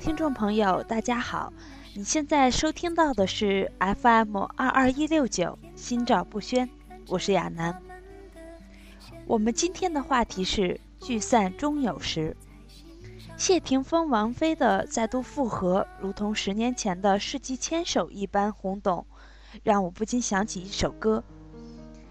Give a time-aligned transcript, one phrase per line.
[0.00, 1.52] 听众朋友，大家好，
[1.94, 6.68] 你现在收听到的是 FM 二二一六九心照不宣，
[7.06, 7.80] 我是亚楠。
[9.24, 12.36] 我们今天的话题是聚散终有时。
[13.36, 19.06] 谢霆锋、王菲的再度复合，如同十年前的世纪牵手一般轰动，
[19.62, 21.22] 让我不禁想起一首歌。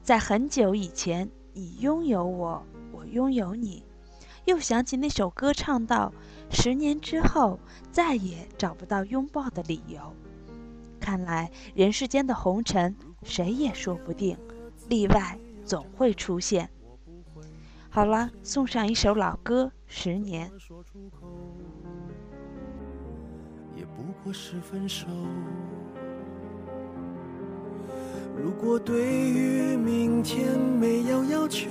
[0.00, 3.82] 在很久以前，你拥有我，我拥有你，
[4.44, 6.12] 又想起那首歌唱到：
[6.50, 7.58] 十年之后，
[7.90, 10.00] 再也找不到拥抱的理由。
[11.00, 14.36] 看来人世间的红尘，谁也说不定，
[14.88, 16.68] 例外总会出现。
[17.88, 20.50] 好了，送上一首老歌《十年》。
[23.76, 25.06] 也不过是分手。
[28.36, 31.70] 如果对于明天没有要求，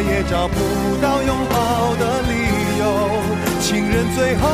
[0.00, 0.54] 再也找不
[1.02, 2.32] 到拥抱的理
[2.78, 2.84] 由。
[3.60, 4.48] 情人最后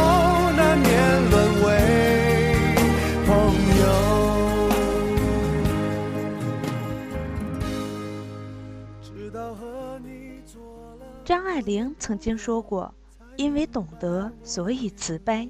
[0.56, 1.68] 难免沦为
[3.24, 3.86] 朋友。
[9.00, 10.60] 直到和你做
[10.98, 12.92] 了张爱玲曾经说过
[13.38, 15.48] ：“因为懂得，所以慈悲。”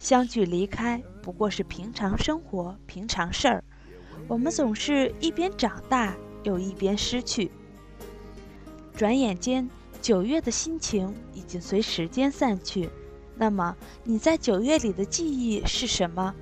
[0.00, 3.62] 相聚离开不过是平常生活、平常事儿，
[4.26, 7.52] 我们总是一边长大又一边失去。
[8.98, 9.70] 转眼间，
[10.02, 12.90] 九月的心情已经随时间散去。
[13.36, 16.34] 那么，你在九月里的记忆是什么？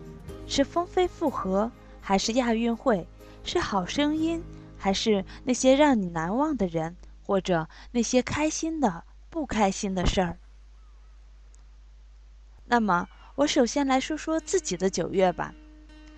[0.47, 1.71] 是风飞复合，
[2.01, 3.07] 还是亚运会？
[3.45, 4.43] 是好声音，
[4.79, 10.39] 还是那些让你难忘的人，或者那些开心的、不开心的事儿？
[12.65, 13.07] 那么。
[13.35, 15.55] 我首先来说说自己的九月吧，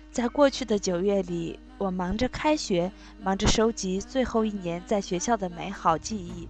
[0.09, 2.91] 在过去的九月里，我忙着开学，
[3.23, 6.47] 忙着收集最后一年在学校的美好记忆。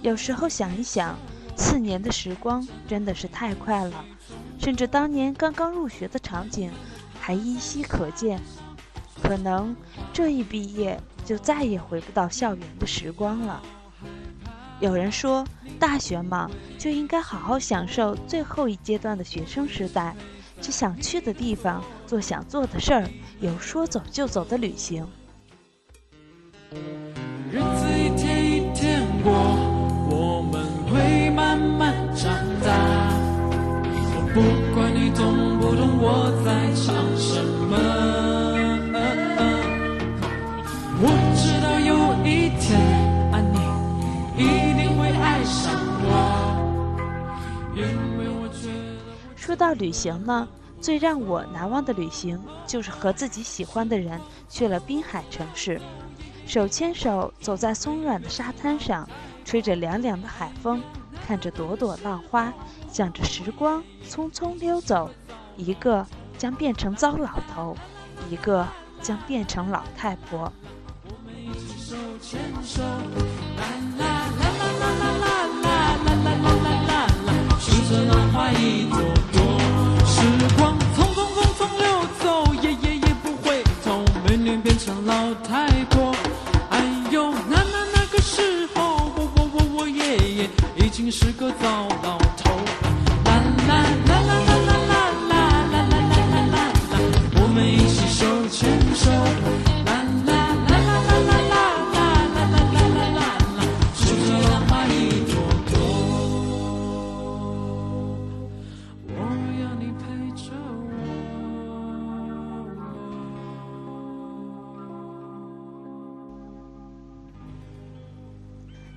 [0.00, 1.14] 有时候想一想，
[1.54, 4.04] 四年的时光真的是太快了，
[4.58, 6.70] 甚至当年刚刚入学的场景
[7.20, 8.40] 还依稀可见。
[9.22, 9.76] 可能
[10.12, 13.62] 这一毕业就再也回不到校园的时光了。
[14.80, 15.46] 有人说，
[15.78, 20.16] 大学嘛，就应该好好享受最后一阶段的学生时代，
[20.62, 23.08] 去想去的地方，做想做的事儿，
[23.40, 25.06] 有说走就走的旅行。
[27.52, 29.32] 日子一天一天过，
[30.10, 32.34] 我们会慢慢长。
[34.34, 34.42] 不
[34.74, 36.84] 管你懂不懂我在唱
[37.16, 37.72] 什么。
[41.00, 41.90] 我知道有
[42.22, 42.78] 一天
[43.32, 43.56] 啊，你
[44.44, 44.44] 一
[44.74, 45.72] 定会爱上
[46.02, 46.04] 我，
[47.74, 47.80] 因
[48.18, 48.76] 为我觉得。
[49.36, 50.46] 说到旅行呢，
[50.80, 55.80] 最让我难忘的旅行就是和自己喜欢的人去了滨海城市，
[56.46, 59.08] 手牵手走在松软的沙滩上，
[59.44, 60.80] 吹着凉凉的海风，
[61.26, 62.52] 看着朵朵浪花，
[62.90, 65.10] 想着时光匆匆溜走，
[65.56, 66.06] 一个
[66.38, 67.76] 将变成糟老头，
[68.30, 68.66] 一个
[69.00, 70.52] 将变成老太婆。
[71.04, 71.34] 我们
[71.78, 73.62] 手牵手，啦
[73.98, 74.06] 啦
[74.38, 75.34] 啦啦啦啦啦
[75.64, 75.74] 啦
[76.04, 78.96] 啦啦啦啦啦，数着浪花一朵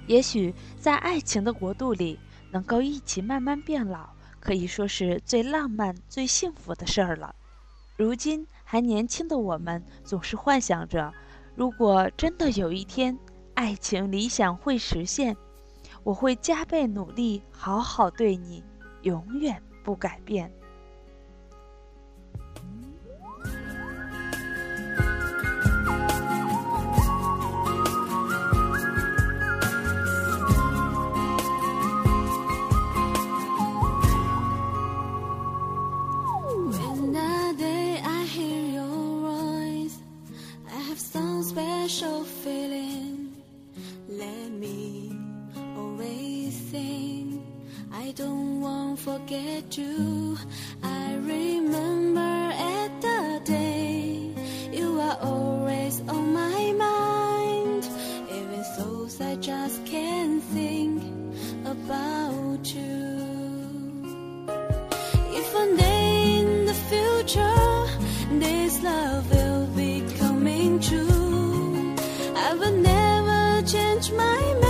[0.10, 2.20] 也许在爱情的国度里，
[2.50, 4.10] 能够一起慢慢变老，
[4.40, 7.36] 可以说是最浪漫、最幸福的事儿了。
[7.96, 11.14] 如今还年轻的我们，总是幻想着，
[11.56, 13.16] 如果真的有一天，
[13.54, 15.38] 爱情理想会实现，
[16.04, 18.64] 我会加倍努力，好好对你，
[19.04, 20.52] 永远不改变。
[40.90, 43.32] Have some special feeling.
[44.08, 45.16] Let me
[45.78, 47.44] always think
[47.94, 50.36] I don't want forget you.
[50.82, 52.19] I remember
[74.02, 74.69] change my mind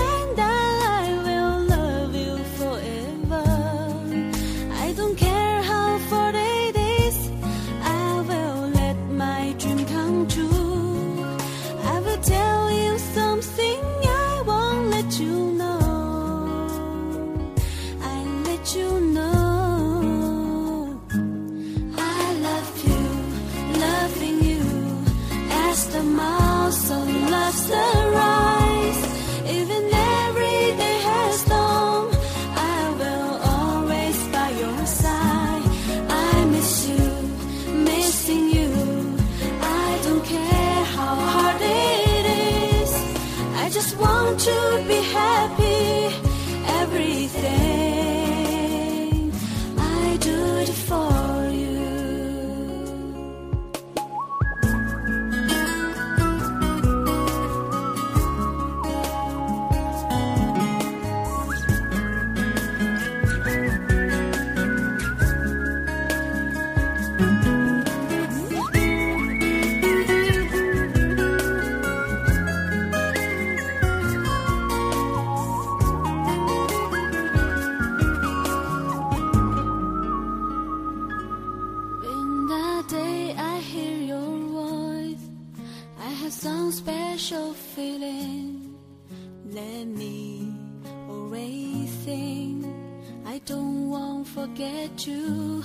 [95.08, 95.64] you.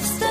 [0.00, 0.29] lifestyle.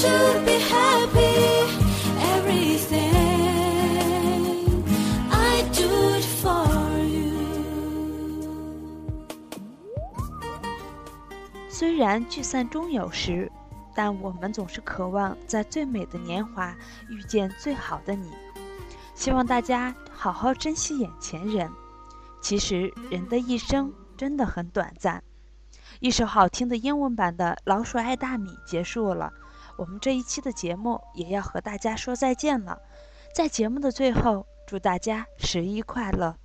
[0.00, 1.66] To be happy
[2.36, 3.10] everything
[5.28, 7.34] I do it for you
[11.68, 13.50] 虽然聚散终有时，
[13.92, 16.72] 但我们总是渴望在最美的年华
[17.08, 18.30] 遇见最好的你。
[19.16, 21.68] 希望大家好好珍惜眼前人。
[22.40, 25.24] 其实人的一生真的很短暂。
[25.98, 29.32] 一首好听的英文版的《老鼠爱大米》结束了，
[29.78, 32.78] 我们这一期的节目也要和大家说再见了。
[33.32, 36.36] 在节目的最后，祝大家十一快乐！